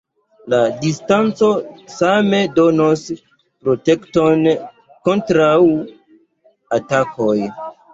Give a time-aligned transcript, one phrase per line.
[0.53, 1.49] La distanco
[1.97, 3.05] same donos
[3.37, 4.45] protekton
[5.07, 5.55] kontraŭ
[6.83, 7.43] atakoj.